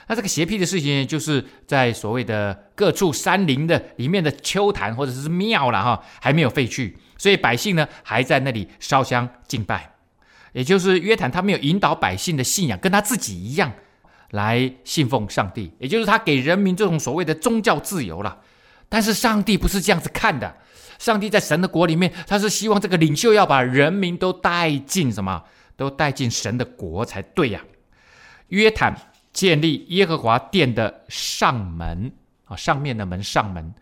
[0.07, 9.95] 那这个邪僻的事情，就是在所谓的各处山林的里面的丘坛或者是庙了哈，还没有废去，所以百姓呢还在那里烧香敬拜。
[10.55, 13.71] 也就是约坦他没有引导百姓的信仰，跟他自己一样
[14.31, 18.41] 来信奉上帝，也就是他给人民这种所谓的宗教自由了。
[18.89, 20.55] 但是上帝不是这样子看的。
[20.99, 25.45] 上帝在神的国里面，他是希望这个领袖要把人民都带进什么？
[25.77, 27.71] 都带进神的国才对呀、啊。
[28.49, 28.93] 约坦
[29.33, 32.11] 建立耶和华殿的上门
[32.47, 33.73] 啊，上面的门上门，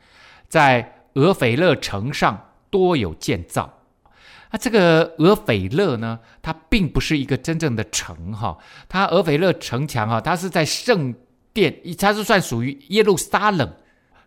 [0.47, 3.73] 在俄斐勒城上多有建造。
[4.51, 11.14] 那这个俄斐勒呢，它并不是一个真正的城哈，它俄斐勒城墙哈，它是在圣
[11.55, 13.75] 殿，它是算属于耶路撒冷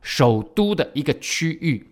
[0.02, 1.86] 首都的一个区域。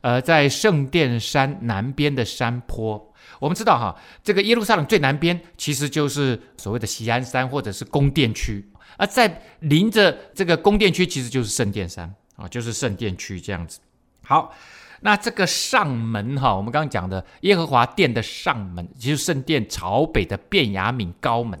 [0.00, 13.80] 呃，在圣殿山南边的山坡，我们知道哈，这个耶路撒冷最南边其实就是所谓的锡安山或者是宫殿区，而在临着这个宫殿区，其实就是圣殿山啊，就是圣殿区这样子。
[14.26, 14.54] 好，
[15.00, 21.58] 那这个上门哈，我们刚刚讲的耶和华殿的上门，就是圣殿朝北的便雅悯高门。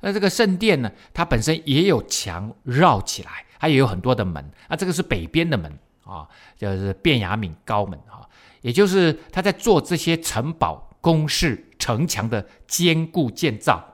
[0.00, 4.50] 那这个圣殿呢，它本身也有墙绕起来，它也有很多的门。
[4.68, 5.72] 那这个是北边的门
[6.04, 8.28] 啊，就是便雅悯高门啊，
[8.62, 13.84] 也就是他在做这些城堡、工事、城墙的坚固建造。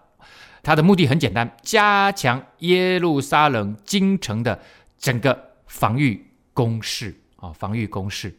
[0.62, 4.60] 它的目的很简单，加强耶路撒冷京城的
[4.98, 8.36] 整个防御工事啊，防御工事。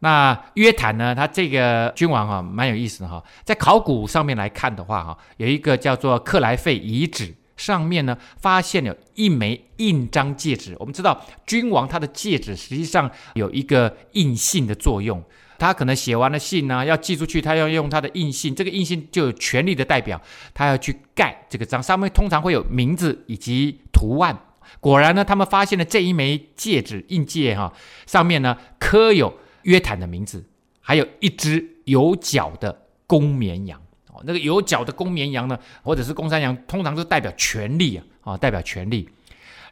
[0.00, 3.24] 那约坦呢，他这个君王啊，蛮有意思的哈。
[3.44, 10.74] 在考古上面来看的话哈，有一个叫做克莱费遗址，上面呢发现了一枚印章戒指。
[10.78, 15.22] 我们知道君王他的戒指实际上有一个印信的作用。
[15.58, 20.22] 他可能写完了信呢、要寄出去，他要用他的印信，这个印信就有权力的代表，
[20.54, 24.38] 他要去盖这个章，上面通常会有名字以及图案。
[24.78, 27.72] 果然呢，他们发现了这一枚戒指印戒哈，
[28.06, 30.48] 上面呢刻有约坦的名字，
[30.80, 33.82] 还有一只有角的公绵羊
[34.24, 39.08] 那个有角的公绵羊呢，或者是公山羊，通常都代表权力啊，啊，代表权力。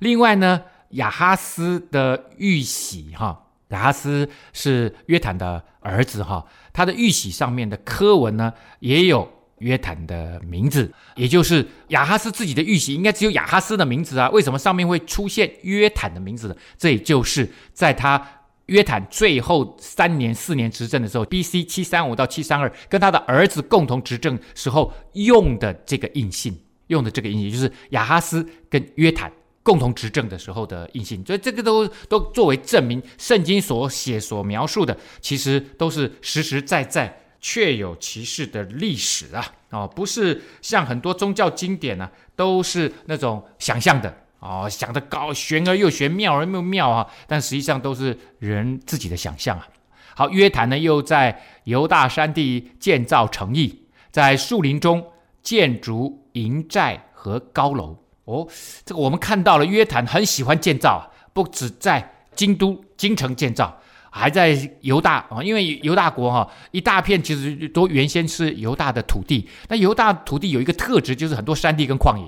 [0.01, 3.43] 另外呢，亚哈斯的玉玺哈。
[3.71, 9.29] 亚哈斯是约坦的儿子哈，他的玉玺上面的科文呢，也有
[9.59, 16.55] 约坦的名字，也就是亚哈斯自己的玉玺应该只有亚哈斯的名字啊，为什么上面会出现约坦的名字呢？
[16.79, 18.25] 这也就是在他
[18.67, 21.65] 约坦最后三年四年执政的时候，B.C.
[21.65, 26.57] 七三五到七三二，跟他的儿子共同执政时候用的这个印信，
[26.89, 29.33] 用的这个印信就是亚哈斯跟约坦。
[29.63, 39.45] 共同执政的时候的印信，所以这个都都作为证明，圣经所写所描述的，其实都是实实在在、确有其事的历史啊！
[39.71, 47.05] 哦，不是像很多宗教经典呢、都是那种想象的哦，想得高，玄而又玄，妙而又妙啊！
[47.27, 49.67] 但实际上都是人自己的想象啊。
[50.15, 53.83] 好，约坦呢又在犹大山地建造城邑，
[54.13, 55.05] 在树林中
[55.43, 57.99] 建筑营寨和高楼。
[58.25, 58.47] 哦，
[58.85, 63.77] 这个我们看到了，约坦很喜欢建造啊，不止在京都京城建造，
[64.11, 69.49] 还在犹大啊，因为犹大国哈一大片其实都原先是犹大的土地。
[69.69, 72.25] 那犹大土地有一个特质，就是很多山地跟旷野。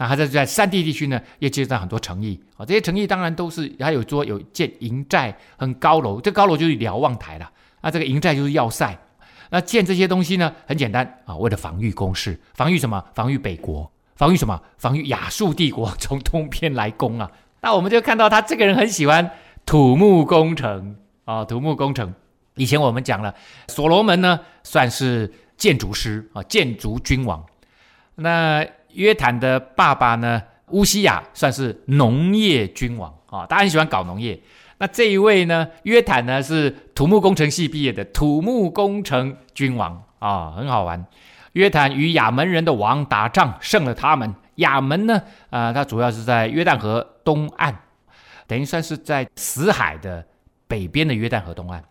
[0.00, 2.64] 那他在在山地地区呢，也建造很多城邑啊。
[2.64, 7.50] 这些城邑当然都是还有说有建营寨、很高楼，这高楼就是瞭望台了。
[7.82, 8.98] 那这个营寨就是要塞。
[9.50, 13.04] 那建这些东西呢，很简单啊，为了防御工事，防御什么？
[13.14, 13.92] 防御北国。
[14.16, 14.58] 防御什么？
[14.78, 17.30] 防御亚述帝国从东边来攻啊！
[17.60, 19.30] 那我们就看到他这个人很喜欢
[19.66, 22.14] 土木工程啊，土木工程。
[22.54, 23.34] 以前我们讲了，
[23.68, 27.44] 所罗门呢算是建筑师啊，建筑君王。
[28.14, 34.40] 那约坦的爸爸呢，乌西亚算是农业君王啊，他很喜欢搞农业。
[34.78, 41.04] 那这一位呢，约坦呢是土木工程系毕业的土木工程君王啊，很好玩。
[41.52, 44.34] 约坦与亚门人的王打仗，胜了他们。
[44.56, 45.16] 亚门呢，
[45.50, 47.74] 啊、呃，它主要是在约旦河东岸，
[48.46, 50.24] 等于算是在死海的
[50.68, 51.82] 北边的约旦河东岸。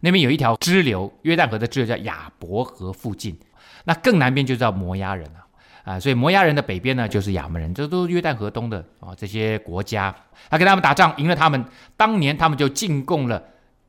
[0.00, 3.38] 那边有一条支流，约旦河的支流叫亚伯河附近。
[3.84, 5.46] 那更南边就叫摩押人了，啊、
[5.90, 10.14] 啊，所以摩押人的北边呢就是亚门人，这都是约旦河东的啊、这些国家。
[10.48, 11.64] 他跟他们打仗，赢了他们，
[11.96, 13.42] 当年他们就进贡了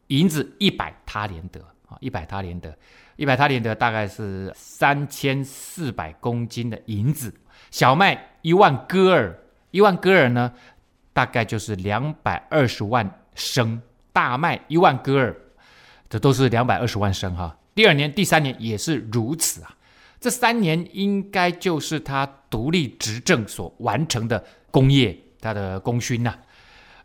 [0.08, 2.76] 银子一百他连得啊，一百他连得。
[3.18, 7.32] 一百他连得大概是三千四百公斤的银子，
[7.70, 9.38] 小麦一万戈尔，
[9.70, 10.52] 一万戈尔呢，
[11.14, 13.80] 大概就是两百二十万升，
[14.12, 15.36] 大麦一万戈尔，
[16.10, 17.56] 这都是两百二十万升哈。
[17.76, 19.76] 第二年、第三年也是如此啊，
[20.22, 26.38] 这三年应该就是他独立执政所完成的功业，他的功勋呐、啊。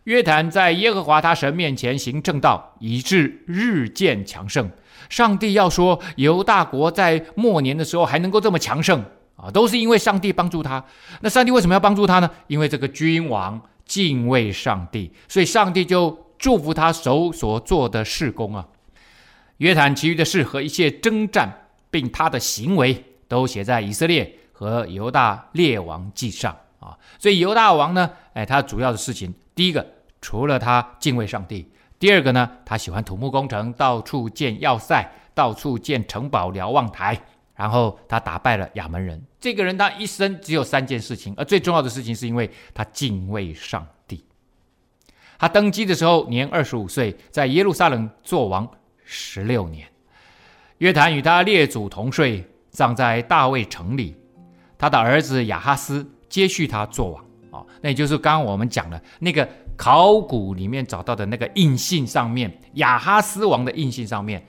[0.05, 4.70] 约坦在耶和华他神面前行正道，以致日渐强盛。
[5.09, 9.02] 上帝要说，犹大国在末年的时候还能够这么强盛
[9.35, 10.85] 啊，都是因为上帝帮助他。
[11.22, 12.31] 那上帝为什么要帮助他呢？
[12.48, 18.68] 因为这个君王敬畏上帝，所以上帝就祝福他手所做的事工啊。
[19.57, 26.96] 约坦其余的事和一切征战，并他的行为，都写在以色列和犹大列王记上啊。
[27.18, 29.87] 所以犹大王呢，哎，他主要的事情，第一个，
[30.20, 31.70] 除了他敬畏上帝。
[31.99, 37.20] 第二个呢，他喜欢土木工程，到处建要塞，到处建城堡、瞭望台。
[37.55, 39.25] 然后他打败了亚门人。
[39.40, 44.22] 这个人他一生只有三件事情，而最重要的事情是因为他敬畏上帝。
[45.38, 48.70] 他登基的时候年二十五岁，在耶路撒冷做王
[49.05, 49.88] 十六年。
[50.78, 54.14] 约坦与他列祖同睡，葬在大卫城里。
[54.78, 57.24] 他的儿子亚哈斯接续他做王。
[57.50, 64.44] 啊，那也就是刚刚我们讲的那个考古里面找到的那个印信上面，亚哈斯王的印信上面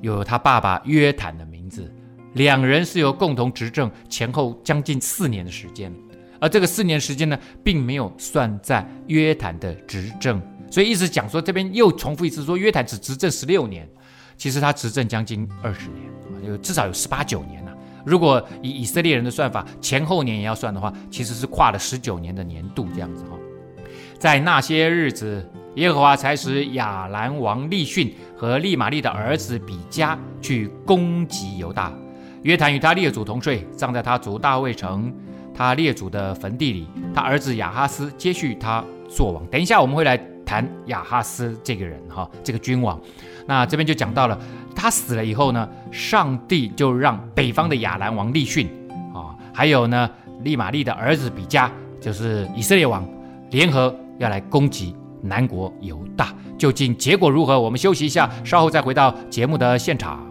[0.00, 1.92] 有他爸爸约坦的名字。
[2.34, 5.92] 两人是由共同执政前后将近四年的时间，
[6.40, 13.88] 而这个四年时间呢，并没有算在约坦的执政，所以一直讲说，这边又重复一次说，约坦只执政十六年，
[14.36, 17.72] 其实他执政将近二十年，有至少有十八九年了。
[18.04, 23.30] 如果以以色列人的算法，前后年也要算的话，其实是跨了十九年的年度这样子哈。
[24.18, 31.92] 在那些日子，耶和华才使亚兰王利汛和利玛利的儿子比加去攻击犹大。
[32.42, 35.10] 约坦与他列祖同睡，葬在他族大卫城
[35.54, 36.86] 他列祖的坟地里。
[37.14, 39.46] 他儿子亚哈斯接续他做王。
[39.46, 43.00] 等一下我们会来谈亚哈斯这个人哈，这个君王。
[43.46, 44.38] 那这边就讲到了，
[44.74, 48.68] 他死了以后呢，上帝就让北方的亚兰王利逊
[49.14, 50.08] 啊，还有呢
[50.42, 53.06] 利玛利的儿子比加，就是以色列王，
[53.50, 56.28] 联合要来攻击南国犹大。
[56.56, 57.60] 究竟结果如何？
[57.60, 60.24] 我们休息一下，稍后再回到节目的现场。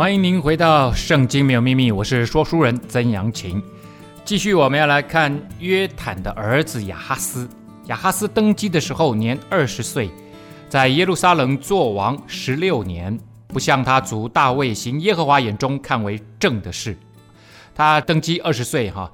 [0.00, 3.62] 欢迎您回到《圣经没有秘密》，我是说书人曾阳晴。
[4.24, 7.46] 继续，我们要来看约坦的儿子亚哈斯。
[7.88, 10.10] 亚哈斯登基的时候年二十岁，
[10.70, 16.96] 在耶路撒冷作王十六年，不像他族大卫行耶和华眼中看为正的事。
[17.74, 19.12] 他登基二十岁，哈，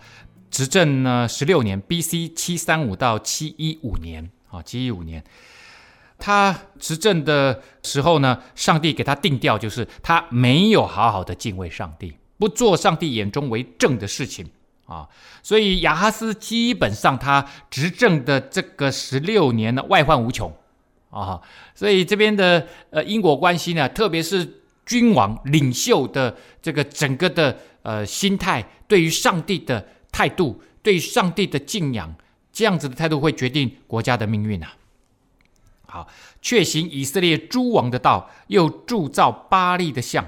[0.52, 2.28] 执政呢十六年，B.C.
[2.28, 5.24] 七三五到七一五年，啊，七一五年。
[6.18, 14.48] 他执政的时候呢，上帝给他定调，就是他没有好好的敬畏上帝，不做上帝眼中为正的事情
[14.86, 15.06] 啊。
[15.42, 20.50] 所以亚哈斯基本上他执政的这个十六年呢，外患无穷
[21.10, 21.40] 啊。
[21.74, 32.14] 所以这边的呃因果关系呢，特别是君王领袖的这个整个的呃心态，对于上帝的态度，对于上帝的敬仰，
[32.52, 34.72] 这样子的态度会决定国家的命运啊。
[35.96, 36.08] 好，
[36.42, 40.26] 却行以色列诸王的道，又铸造巴力的像，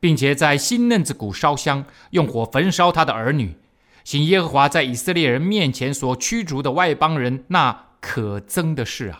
[0.00, 3.56] 并且在新嫩子谷烧香，用火焚烧他的儿女，
[4.02, 9.14] 行耶和华在以色列人面前所驱逐的外邦人那可憎的事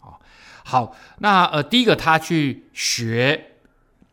[0.00, 0.18] 啊！
[0.62, 3.52] 好，那呃，第一个他去学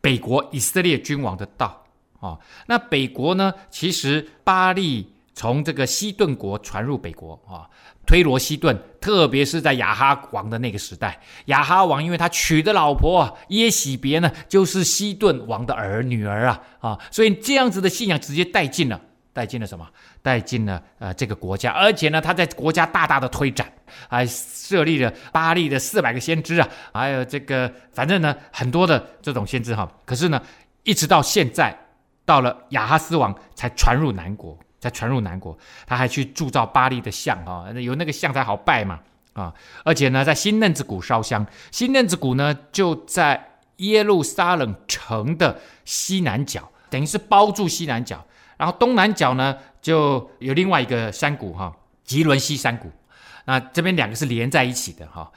[0.00, 1.84] 北国以色列君王的道
[2.20, 7.68] 啊，那北国呢，其实巴力从这个西顿国传入北国啊。
[8.06, 19.00] 推罗西顿，特别是在亚哈王的那个时代，亚哈王因为他娶的老婆，耶洗别呢，就是西顿王的儿女儿啊啊，所以这样子的信仰直接带进了，
[19.32, 19.86] 带进了什么？
[20.22, 23.70] 带进了呃这个国家，而且呢，他在国家大大的推展，
[24.08, 30.40] 还设立了巴利的四百个先知啊，还有这个反正呢很多的这种先知哈，可是呢，
[30.82, 31.78] 一直到现在，
[32.24, 34.58] 到了亚哈斯王才传入南国。
[34.84, 39.00] 才传入南国，他还去铸造巴力的像啊，有那个像才好拜嘛
[39.32, 39.54] 啊！
[39.82, 48.22] 而且呢，在新嫩子谷烧香，新嫩子谷呢就在耶路撒冷城的西南角，等于是包住西南角，
[48.58, 52.92] 然后东南角呢就有另外一个山谷哈，吉伦西山谷。
[53.46, 55.32] 那这边两个是连在一起的哈，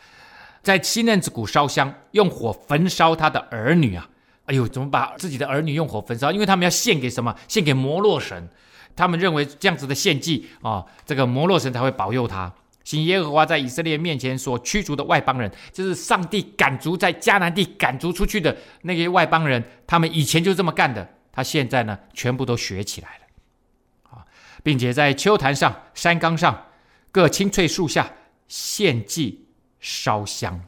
[0.62, 4.10] 在新嫩子谷烧香，用火焚烧他的儿女啊！
[4.48, 6.32] 哎呦，怎么把自己的儿女用火焚烧？
[6.32, 7.36] 因为他们要献给什么？
[7.48, 8.50] 献给摩洛神。
[8.98, 12.52] 他们认为这样子的献祭啊，这个摩洛神才会保佑他。
[12.84, 24.26] 行耶和华在以色列面前所驱逐的外邦人，就是上帝赶逐在迦南地赶逐出去的那些外邦人，他们以前就这么干的，他现在呢，全部都学起来了啊，
[24.64, 26.66] 并且在丘坛上、山岗上、
[27.12, 28.10] 各青翠树下
[28.48, 29.46] 献祭
[29.82, 30.62] 烧香。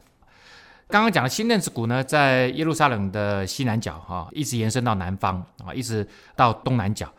[0.88, 7.10] 刚刚讲的新嫩子谷呢，在耶路撒冷的西南角哈，一直延伸到南方啊，一直到东南角。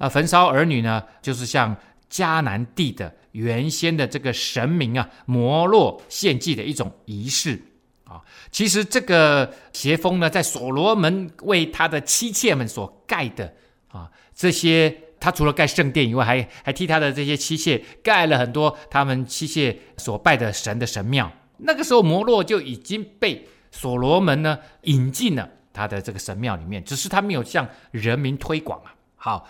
[0.00, 1.76] 啊，焚烧儿女呢，就是像
[2.10, 7.60] 迦南地的原先的这个神明啊，摩洛献祭的一种仪式
[8.04, 8.22] 啊。
[8.50, 13.52] 其实这个邪风呢，在所罗门为他的妻妾们所盖的
[13.88, 21.30] 啊，这些他除了盖圣殿以外，还还替他的这些妻妾盖了很多他们妻妾所拜的神的神庙。
[21.58, 28.94] 那个时候，摩洛就已经被所罗门呢引进了他的这个神庙里面，只是他没有向人民推广啊。
[29.14, 29.46] 好。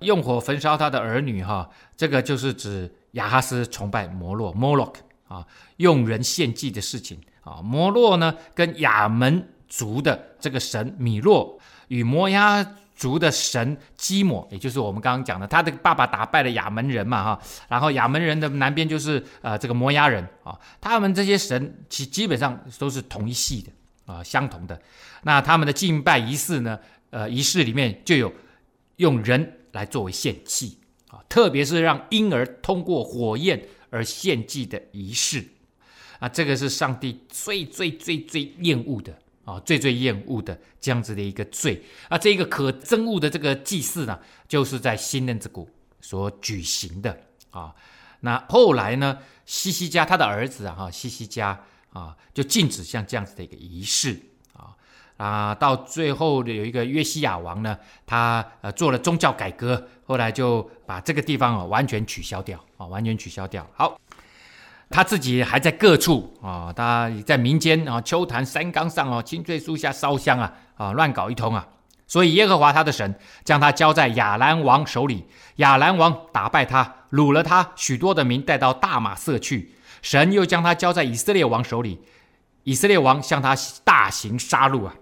[0.00, 7.60] 用火焚烧他的儿女，哈，这个就是指亚哈斯崇拜摩洛摩洛克啊，用人献祭的事情啊。
[7.62, 24.80] 摩洛呢，跟亚门族的这个神米洛与摩押族的神基抹，也就是我们刚刚讲的，他的爸爸打败了亚门人嘛哈，然后亚门人的南边就是呃这个摩押人啊，他们这些神其基本上都是同一系的啊，相同的。
[25.22, 26.78] 那他们的敬拜仪式呢，
[27.10, 28.32] 呃，仪式里面就有
[28.96, 30.78] 用人来作为献祭
[31.10, 35.46] 啊，特别是让婴儿通过火焰而献祭的仪式
[36.18, 39.16] 啊，这个是上帝最最最最厌恶的。
[39.46, 44.18] 啊，最最厌恶的这样子的一个罪啊，这个可憎恶的这个祭祀呢，
[44.48, 45.70] 就是在新嫩之谷
[46.00, 47.16] 所举行的
[47.50, 47.72] 啊。
[48.22, 54.20] 那后来呢，西西家他的儿子啊，哈，希西家啊，就禁止像这样子的一个仪式
[55.16, 55.54] 啊。
[55.54, 63.66] 到最后的有一个约西亚王呢，他呃做了宗教改革，后来就把这个地方啊完全取消掉啊，完全取消掉。
[63.74, 63.98] 好。
[64.88, 71.66] 他自己还在各处啊，他在民间啊，秋坛山冈上哦，青翠树下烧香啊，啊，乱搞一通啊。
[72.06, 79.74] 所以耶和华他的神将他交在亚兰王手里，亚兰王打败他，掳了他许多的民带到大马色去。
[80.02, 82.00] 神又将他交在以色列王手里，
[82.62, 84.94] 以色列王向他大行杀戮啊。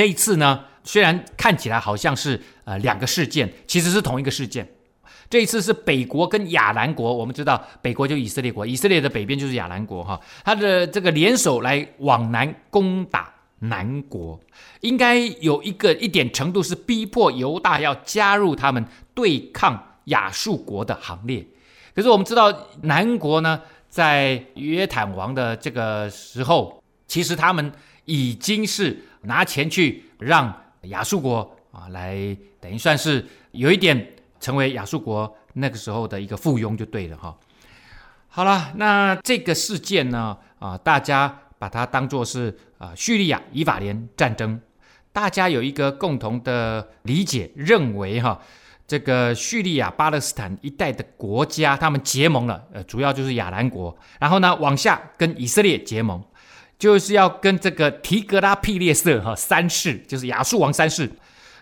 [0.00, 4.66] 这一次呢，虽然看起来好像是呃两个事件，其实是同一个事件。
[5.28, 14.40] 这一次是北国跟亚兰国，我们知道北国就以色列国，以色列的北边就是亚兰国哈，他的这个联手来往南攻打南国，
[14.80, 18.82] 应该有一个一点程度是逼迫犹大要加入他们
[19.12, 21.46] 对抗亚述国的行列。
[21.94, 22.50] 可是我们知道
[22.84, 27.70] 南国呢，在约坦王的这个时候，其实他们
[28.10, 30.52] 已经是拿钱去让
[30.82, 34.14] 亚述国啊来等于算是有一点。
[34.40, 37.36] 成为亚述国那个时候的一个附庸就对了哈。
[38.26, 44.58] 好了，那这个事件呢，啊，大家把它当作是啊叙利亚以法莲战争，
[45.12, 48.40] 大家有一个共同的理解，认为哈，
[48.86, 56.24] 这个叙利亚巴勒斯坦一带的国家，他们结盟了，呃，主要就是亚兰国，然后呢，往下跟以色列结盟，
[56.80, 61.08] 就是要跟这个提格拉庇列色哈三世，就是亚述王三世，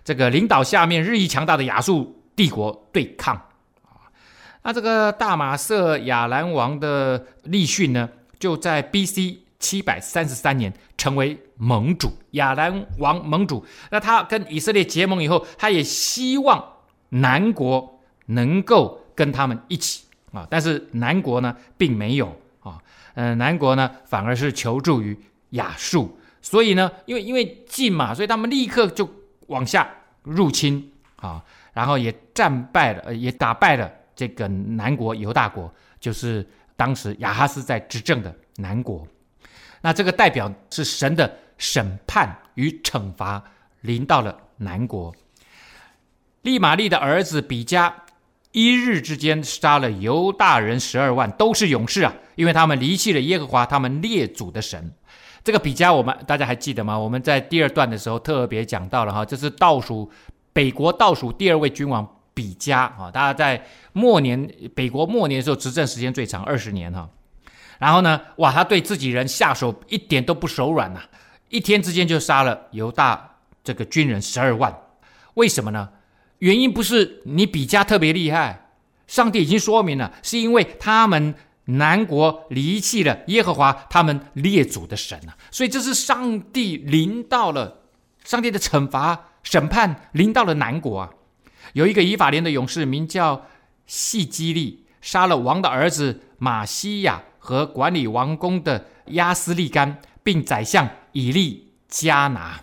[0.03, 2.15] 这个领导下面日益强大的亚述。
[2.39, 3.35] 帝国对抗
[3.83, 4.07] 啊，
[4.63, 8.09] 那这个大马色亚兰王的利汛呢，
[8.39, 9.41] 就在 B.C.
[9.59, 13.67] 七百三十三年成为盟主，亚兰王盟主。
[13.91, 16.65] 那他跟以色列结盟以后，他也希望
[17.09, 22.41] 南国能够跟他们一起啊，但是南国呢，并没有
[23.19, 25.19] 啊，嗯，南国呢，反而是求助于
[25.51, 29.09] 亚述，所以呢，因为因为近嘛，所以他们立刻就
[29.49, 29.89] 往下
[30.23, 31.43] 入侵啊。
[31.73, 36.45] 然后也战败了，呃，也打败了这个南国犹大国，就是
[36.75, 39.07] 当时亚哈斯在执政的南国。
[39.81, 43.41] 那这个代表是神的审判与惩罚
[43.83, 45.15] 临到了南国。
[46.43, 47.95] 利玛利的儿子比加
[48.53, 54.93] 一日之间杀了犹大人十二万，都是勇士啊，因为他们离弃了耶和华他们列祖的神。
[55.45, 56.99] 这个比加，我们大家还记得吗？
[56.99, 60.11] 我们在第二段的时候特别讲到了哈，这是倒数。
[60.53, 67.09] 北国倒数第二位君王比加啊，大家在末年，北国末年的时候执政时间最长二十年哈。
[67.79, 71.01] 然后呢，哇，他对自己人下手一点都不手软呐，
[71.49, 74.77] 一天之间就杀了犹大这个军人十二万。
[75.35, 75.89] 为什么呢？
[76.39, 78.71] 原因不是你比加特别厉害，
[79.07, 81.35] 上帝已经说明了，是因为他们
[81.65, 87.83] 南国离弃了耶和华他们列祖的神啊，所以这是上帝临到了
[88.25, 89.27] 上帝的惩罚。
[89.45, 91.11] 审判临到了南国啊，
[91.73, 93.47] 有一个以法莲的勇士名叫
[93.87, 102.63] 细基利，杀了王的儿子玛西亚和管理王宫的亚斯利干，并宰相以利加拿。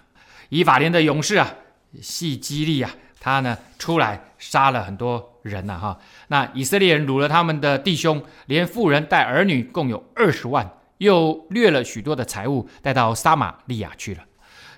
[0.50, 1.56] 以法莲的勇士啊，
[2.00, 2.92] 细基利啊，
[3.26, 6.00] 他呢出来杀了很多人呐、啊、哈。
[6.28, 10.70] 那以色列人掳了他们的弟兄，连妇人带儿女共有二十万，
[11.00, 14.24] 又掠了许多的财物，带到撒玛利亚去了。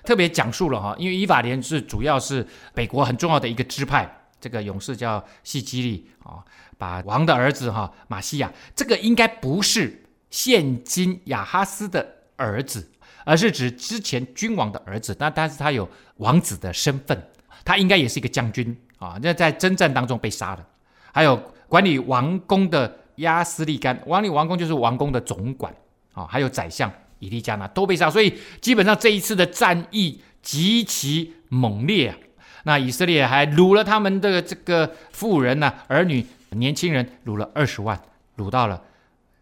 [0.02, 6.40] 特别讲述了哈，因为以法莲是主要是北国很重要的一个支派，这个勇士叫西基利啊，
[6.78, 12.90] 把王的儿子哈马西亚，这个应该不是现今亚哈斯的儿子，
[13.26, 15.86] 而是指之前君王的儿子，那但是他有
[16.16, 17.22] 王子的身份，
[17.68, 20.64] 他应该也是一个将军啊，那在征战当中被杀的。
[21.12, 21.38] 还有
[21.68, 25.70] 管理王宫的亚斯利干，管理王宫就是王宫的总管
[26.14, 26.90] 啊，还有宰相。
[27.18, 32.16] 以利加拿都被杀，所以基本上这一次的战役极其猛烈啊！
[32.62, 38.00] 那以色列还掳了他们的这个妇人呢、儿女、年轻人，掳了二十万，
[38.36, 38.82] 掳到了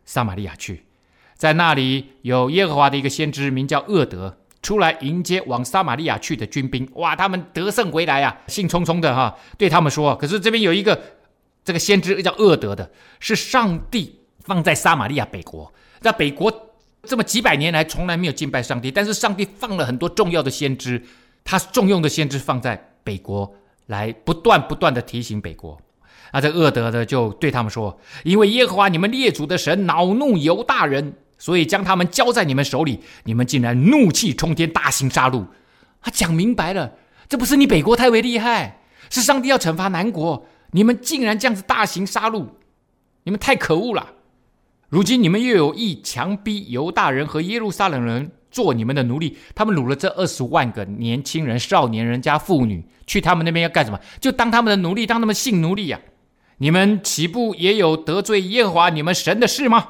[0.07, 0.85] 撒玛利亚去。
[1.35, 6.85] 在那里有耶和华的一个先知，名叫厄德，出来迎接往撒玛利亚去的军兵。
[6.95, 10.17] 哇，他们得胜回来啊，兴冲冲的哈，对他们说。
[10.17, 11.01] 可是这边有一个
[11.65, 12.91] 这个先知叫厄德的，
[13.21, 16.53] 是上帝放在撒玛利亚北国，在北国
[17.05, 21.01] 这么几百年来从来没有敬拜上帝，但是上帝放了很多重要的先知，
[21.45, 23.55] 他重用的先知放在北国，
[23.87, 25.81] 来不断不断的提醒北国。
[26.33, 35.47] 那这厄德的就对他们说：“因为耶和华你们列祖的神恼怒犹大人，所以将他们交在你们手里，你们竟然怒气冲天，大行杀戮。”
[36.01, 36.93] 他讲明白了，
[37.29, 42.47] 这不是你北国太为厉害，是上帝要惩罚南国，你们竟然这样子大行杀戮，
[43.25, 44.13] 你们太可恶了。
[44.89, 53.99] 如今你们又有意强逼犹大人和耶路撒冷人做你们的奴隶，他们掳了这二十万个年轻人、少年人加妇女，去他们那边要干什么？
[54.21, 56.01] 就当他们的奴隶，当他们性奴隶呀、
[56.59, 59.89] 你们岂不也有得罪耶和华你们神的事吗？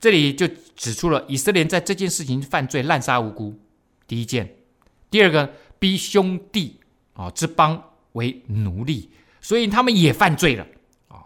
[0.00, 3.60] 这里就指出了以色列在这件事情犯罪，滥杀无辜。
[4.06, 4.56] 第一件，
[5.10, 6.80] 第二个，逼兄弟
[7.12, 7.80] 啊之邦
[8.12, 9.10] 为奴隶，
[9.42, 10.66] 所以他们也犯罪了
[11.08, 11.20] 啊。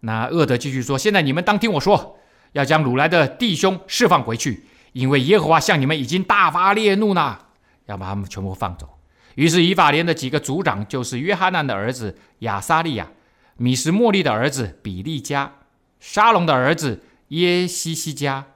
[0.00, 2.18] 那厄德继续说：现在你们当听我说，
[2.52, 7.48] 要将掳来的弟兄释放回去，因为耶和华向你们已经大发烈怒了，
[7.84, 8.88] 要把他们全部放走。
[9.34, 13.08] 于是以法莲的几个族长，就是约哈难的儿子亚撒利亚。
[13.56, 15.52] 米什莫利的儿子比利家，
[16.00, 18.46] 沙龙的儿子耶西西家，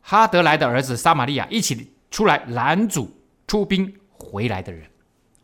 [0.00, 3.16] 哈德莱的儿子撒玛利亚一起出来拦阻
[3.46, 4.84] 出兵回来的人，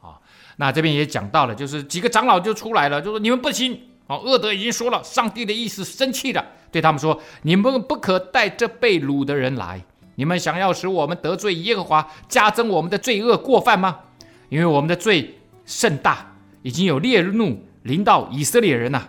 [0.01, 0.19] 啊，
[0.57, 9.85] 那这边也讲到了，就是几个长老就出来了，就说你们不行，哦，厄德已经说了，上帝的意思生气了，对他们说，你们不可带这被掳的人来，
[10.17, 14.01] 你们想要使我们得罪耶和华，加增我们的罪恶过犯吗？
[14.49, 17.65] 因为我们的罪甚大，已经有烈怒。
[17.83, 19.07] 临到以色列人呐、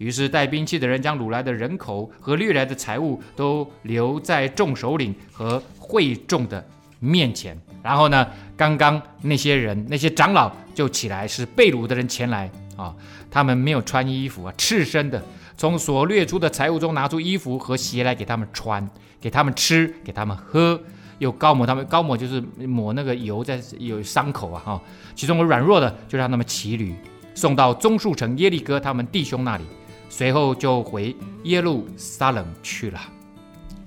[0.00, 6.66] 于是带兵器的人将掳来的人口和掠来的财物都留在众首领和会众的
[7.00, 7.54] 面前。
[7.82, 8.26] 然后呢，
[8.56, 12.96] 刚刚那些人那些长老就起来，是被掳的人前来啊，
[13.30, 15.22] 他们没有穿衣服啊，赤身的，
[15.58, 18.88] 从所掠出的财物中拿出衣服和鞋来给他们穿，
[19.20, 20.80] 给他们吃，给他们喝，
[21.18, 24.82] 又膏抹他们，膏抹就是抹那个油在有伤口啊哈，
[25.14, 26.94] 其中有软弱的就让他们骑驴。
[27.34, 29.64] 送到棕树城耶利哥他们弟兄那里，
[30.10, 33.00] 随后就回耶路撒冷去了。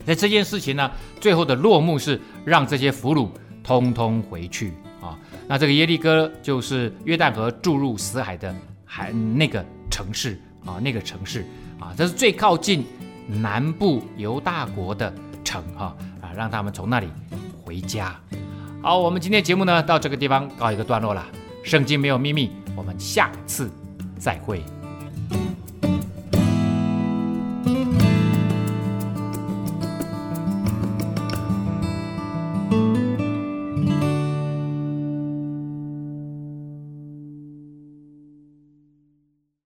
[0.03, 0.89] 那这件事情呢，
[1.21, 3.29] 最后的落幕是让这些俘虏
[3.63, 5.15] 通通回去啊。
[5.47, 11.45] 那这个耶利哥就是约旦河注入死海的海那个城市啊，那个城市
[11.79, 12.83] 啊，这是最靠近
[13.27, 15.13] 南部犹大国的
[15.43, 17.07] 城哈啊，让他们从那里
[17.63, 18.19] 回家。
[18.81, 21.23] 好，我们今天节目呢到这个地方告一个段落了。
[21.63, 22.49] 圣经没有秘密。
[22.75, 23.69] 我们下次
[24.17, 24.63] 再会。